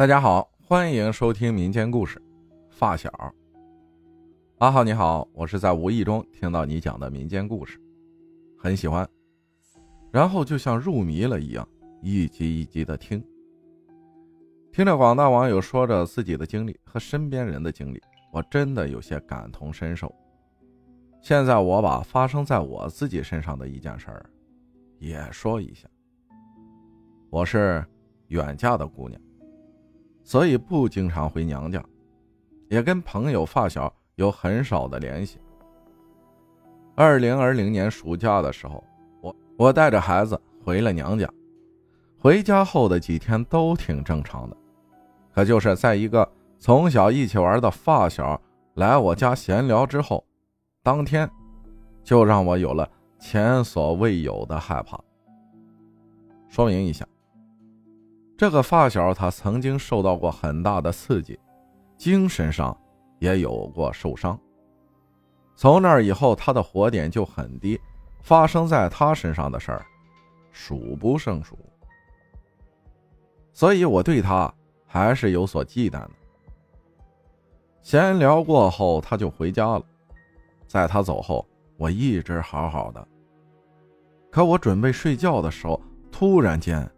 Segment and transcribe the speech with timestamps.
[0.00, 2.18] 大家好，欢迎收听民间故事。
[2.70, 3.12] 发小，
[4.56, 7.78] 阿浩你好，我是在无意中听到你讲的民间故事，
[8.56, 9.06] 很喜欢，
[10.10, 11.68] 然后就像入迷了一样，
[12.00, 13.22] 一集一集的听。
[14.72, 18.00] 听着广大网友说着自己的经历和身边人的经历，
[18.32, 20.10] 我真的有些感同身受。
[21.20, 24.24] 现在我把发生在我自己身上的一件事儿
[24.98, 25.86] 也说一下。
[27.28, 27.84] 我是
[28.28, 29.20] 远嫁的姑娘。
[30.30, 31.84] 所以不经常回娘家，
[32.68, 35.40] 也跟朋友发小有很少的联系。
[36.94, 38.84] 二零二零年暑假的时候，
[39.20, 41.28] 我我带着孩子回了娘家。
[42.16, 44.56] 回家后的几天都挺正常的，
[45.34, 48.40] 可就是在一个从小一起玩的发小
[48.74, 50.24] 来我家闲聊之后，
[50.80, 51.28] 当天
[52.04, 54.96] 就让我有了前所未有的害怕。
[56.48, 57.04] 说明一下。
[58.40, 61.38] 这个发小他曾经受到过很大的刺激，
[61.98, 62.74] 精神上
[63.18, 64.40] 也有过受伤。
[65.54, 67.78] 从那以后，他的火点就很低，
[68.22, 69.84] 发生在他身上的事儿
[70.50, 71.54] 数不胜数。
[73.52, 74.50] 所以我对他
[74.86, 76.10] 还是有所忌惮的。
[77.82, 79.84] 闲聊过后，他就回家了。
[80.66, 83.06] 在他走后，我一直好好的。
[84.30, 85.78] 可我准备睡觉的时候，
[86.10, 86.90] 突然间。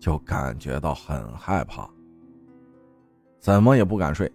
[0.00, 1.88] 就感觉到很害怕，
[3.38, 4.30] 怎么也不敢睡。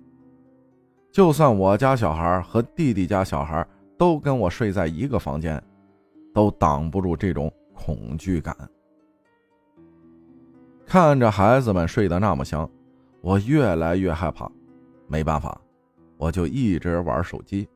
[1.11, 5.61] 就算我家小孩和弟弟家小孩都跟我睡在一个房间，
[6.33, 8.55] 都挡不住这种恐惧感。
[10.85, 12.69] 看着孩子们睡得那么香，
[13.22, 14.50] 我越来越害怕。
[15.07, 15.59] 没办法，
[16.17, 17.67] 我就一直玩手机。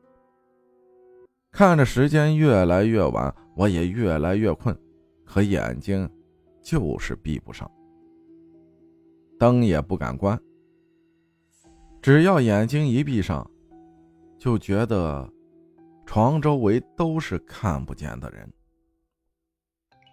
[1.50, 4.76] 看着时间越来越晚，我也越来越困，
[5.24, 6.08] 可眼睛
[6.62, 7.68] 就是闭不上。
[9.40, 10.38] 灯也不敢关，
[12.02, 13.50] 只要眼睛一闭上，
[14.38, 15.26] 就觉得
[16.04, 18.46] 床周围都是看不见的人。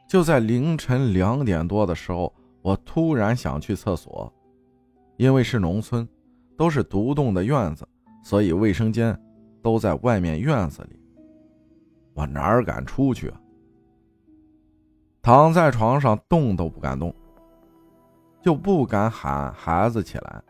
[0.08, 4.34] 就在凌晨两点多的时候，我突然想去厕所，
[5.18, 6.08] 因为是农村，
[6.58, 7.86] 都是独栋的院子，
[8.24, 9.22] 所以卫生间
[9.62, 10.98] 都在外面院子里。
[12.14, 13.42] 我哪敢出去啊？
[15.22, 17.14] 躺在床上动都不敢动。
[18.48, 20.42] 就不敢喊孩子起来，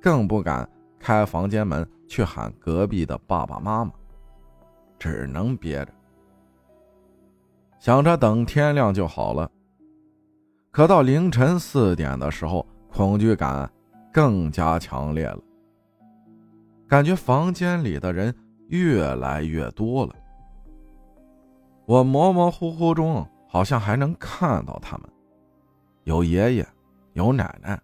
[0.00, 0.66] 更不敢
[0.98, 3.92] 开房间门去喊隔壁的爸爸妈妈，
[4.98, 5.92] 只能憋着，
[7.78, 9.50] 想着等天亮就好了。
[10.70, 13.70] 可到凌晨四点的时候，恐惧感
[14.10, 15.38] 更加强烈了，
[16.88, 18.34] 感觉房间里的人
[18.68, 20.14] 越来越多了。
[21.84, 25.06] 我模模糊糊中好像还能看到他们，
[26.04, 26.66] 有爷爷。
[27.14, 27.80] 有奶奶、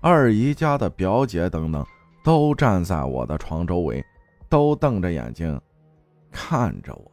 [0.00, 1.84] 二姨家的表姐等等，
[2.24, 4.04] 都站在我的床周围，
[4.48, 5.60] 都瞪着眼睛
[6.30, 7.10] 看着我。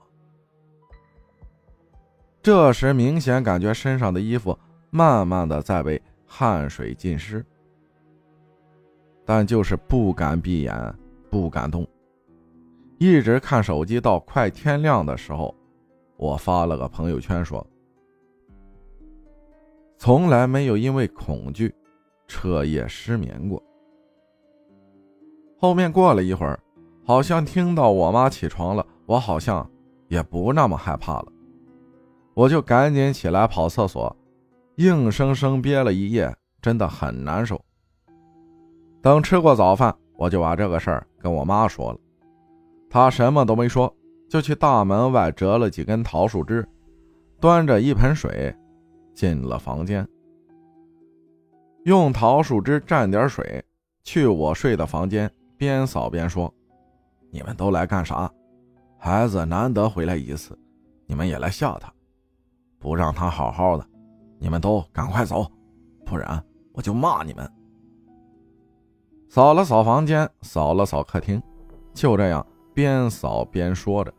[2.42, 4.58] 这时，明显感觉身上的衣服
[4.90, 7.46] 慢慢的在被汗水浸湿，
[9.26, 10.96] 但就是不敢闭眼，
[11.30, 11.86] 不敢动，
[12.98, 15.54] 一直看手机到快天亮的时候，
[16.16, 17.66] 我发了个朋友圈说。
[19.98, 21.74] 从来没有因为恐惧
[22.28, 23.62] 彻夜失眠过。
[25.58, 26.60] 后面过了一会儿，
[27.04, 29.68] 好像听到我妈起床了，我好像
[30.08, 31.28] 也不那么害怕了，
[32.34, 34.16] 我就赶紧起来跑厕所，
[34.76, 37.60] 硬生生憋了一夜，真的很难受。
[39.02, 42.00] 等吃过早饭，我就把这个事儿跟我妈说了，
[42.90, 43.92] 她什么都没说，
[44.30, 46.68] 就去大门外折了几根桃树枝，
[47.40, 48.54] 端着一盆水。
[49.16, 50.06] 进了房间，
[51.86, 53.64] 用桃树枝蘸点水，
[54.04, 56.54] 去我睡的房间，边扫边说
[57.32, 58.30] ：“你们都来干啥？
[59.00, 60.58] 孩子难得回来一次，
[61.06, 61.92] 你们也来吓他，
[62.78, 63.88] 不让他好好的，
[64.38, 65.50] 你们都赶快走，
[66.06, 66.44] 不然
[66.74, 67.50] 我就骂你们。”
[69.30, 71.42] 扫了扫房间，扫了扫客厅，
[71.94, 74.14] 就这样边扫边说着。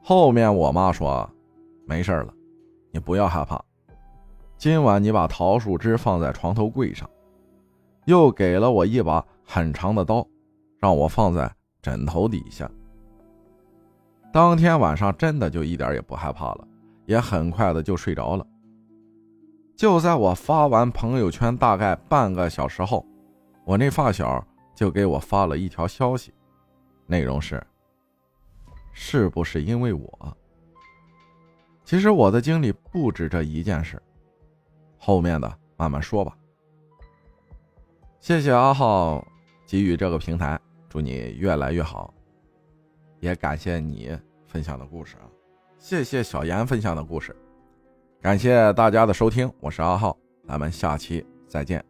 [0.00, 1.28] 后面我妈说
[1.84, 2.32] ：“没事了。”
[2.90, 3.62] 你不要害怕，
[4.56, 7.08] 今晚你把桃树枝放在床头柜上，
[8.06, 10.26] 又给了我一把很长的刀，
[10.78, 11.50] 让我放在
[11.82, 12.70] 枕头底下。
[14.32, 16.68] 当天晚上真的就一点也不害怕了，
[17.06, 18.46] 也很快的就睡着了。
[19.76, 23.06] 就在我发完朋友圈大概半个小时后，
[23.64, 24.44] 我那发小
[24.74, 26.32] 就给我发了一条消息，
[27.06, 27.64] 内容是：
[28.92, 30.36] 是不是因为我？
[31.88, 33.98] 其实我的经历不止这一件事，
[34.98, 36.36] 后面的慢慢说吧。
[38.20, 39.26] 谢谢阿浩
[39.66, 42.12] 给予这个平台，祝你越来越好。
[43.20, 44.14] 也感谢你
[44.46, 45.24] 分享的故事啊，
[45.78, 47.34] 谢谢小严分享的故事，
[48.20, 50.14] 感谢大家的收听，我是阿浩，
[50.46, 51.82] 咱们下期再见。